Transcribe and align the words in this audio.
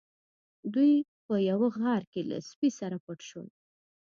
دوی 0.73 0.93
په 1.25 1.35
یوه 1.49 1.67
غار 1.79 2.03
کې 2.11 2.21
له 2.29 2.37
سپي 2.49 2.69
سره 2.79 2.97
پټ 3.05 3.19
شول. 3.29 3.47